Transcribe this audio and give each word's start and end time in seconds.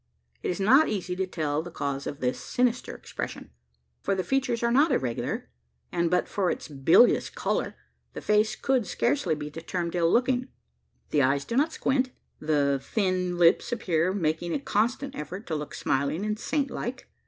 It 0.41 0.49
is 0.49 0.59
not 0.59 0.89
easy 0.89 1.15
to 1.15 1.27
tell 1.27 1.61
the 1.61 1.69
cause 1.69 2.07
of 2.07 2.21
this 2.21 2.39
sinister 2.39 2.95
expression: 2.95 3.51
for 4.01 4.15
the 4.15 4.23
features 4.23 4.63
are 4.63 4.71
not 4.71 4.91
irregular; 4.91 5.51
and, 5.91 6.09
but 6.09 6.27
for 6.27 6.49
its 6.49 6.67
bilious 6.67 7.29
colour, 7.29 7.75
the 8.13 8.21
face 8.21 8.55
could 8.55 8.87
scarcely 8.87 9.35
be 9.35 9.51
termed 9.51 9.93
ill 9.93 10.11
looking. 10.11 10.47
The 11.11 11.21
eyes 11.21 11.45
do 11.45 11.55
not 11.55 11.71
squint; 11.73 12.09
and 12.39 12.49
the 12.49 12.79
thin 12.83 13.37
lips 13.37 13.71
appear 13.71 14.11
making 14.11 14.55
a 14.55 14.59
constant 14.59 15.13
effort 15.13 15.45
to 15.45 15.55
look 15.55 15.75
smiling 15.75 16.25
and 16.25 16.39
saint 16.39 16.71
like. 16.71 17.07